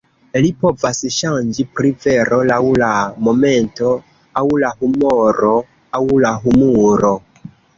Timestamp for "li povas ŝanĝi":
0.43-1.65